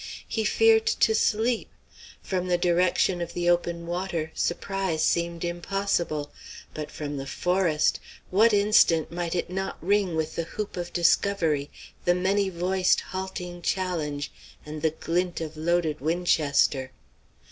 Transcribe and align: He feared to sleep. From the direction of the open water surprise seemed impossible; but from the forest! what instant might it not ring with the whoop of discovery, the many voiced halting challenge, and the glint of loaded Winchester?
He 0.27 0.45
feared 0.45 0.87
to 0.87 1.13
sleep. 1.13 1.69
From 2.23 2.47
the 2.47 2.57
direction 2.57 3.21
of 3.21 3.33
the 3.35 3.47
open 3.47 3.85
water 3.85 4.31
surprise 4.33 5.03
seemed 5.03 5.45
impossible; 5.45 6.31
but 6.73 6.89
from 6.89 7.17
the 7.17 7.27
forest! 7.27 7.99
what 8.31 8.51
instant 8.51 9.11
might 9.11 9.35
it 9.35 9.51
not 9.51 9.77
ring 9.79 10.15
with 10.15 10.37
the 10.37 10.45
whoop 10.57 10.75
of 10.75 10.91
discovery, 10.91 11.69
the 12.03 12.15
many 12.15 12.49
voiced 12.49 13.01
halting 13.01 13.61
challenge, 13.61 14.31
and 14.65 14.81
the 14.81 14.89
glint 14.89 15.39
of 15.39 15.55
loaded 15.55 16.01
Winchester? 16.01 16.89